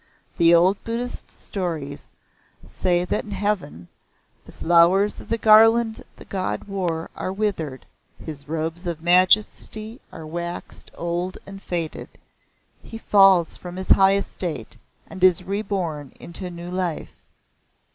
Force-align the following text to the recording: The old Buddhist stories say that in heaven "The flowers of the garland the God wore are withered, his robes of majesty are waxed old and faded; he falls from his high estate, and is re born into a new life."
The 0.37 0.55
old 0.55 0.83
Buddhist 0.83 1.29
stories 1.29 2.09
say 2.65 3.05
that 3.05 3.23
in 3.23 3.29
heaven 3.29 3.87
"The 4.45 4.51
flowers 4.51 5.19
of 5.19 5.29
the 5.29 5.37
garland 5.37 6.03
the 6.15 6.25
God 6.25 6.63
wore 6.63 7.11
are 7.15 7.31
withered, 7.31 7.85
his 8.17 8.47
robes 8.47 8.87
of 8.87 9.03
majesty 9.03 10.01
are 10.11 10.25
waxed 10.25 10.89
old 10.97 11.37
and 11.45 11.61
faded; 11.61 12.09
he 12.81 12.97
falls 12.97 13.57
from 13.57 13.75
his 13.75 13.89
high 13.89 14.15
estate, 14.15 14.75
and 15.05 15.23
is 15.23 15.43
re 15.43 15.61
born 15.61 16.13
into 16.19 16.47
a 16.47 16.49
new 16.49 16.71
life." 16.71 17.23